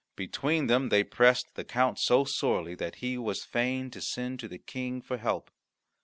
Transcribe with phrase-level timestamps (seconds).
[0.15, 4.47] Between them they pressed the count so sorely that he was fain to send to
[4.47, 5.51] the King for help.